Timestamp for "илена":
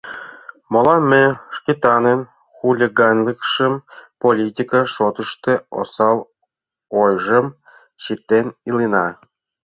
8.69-9.07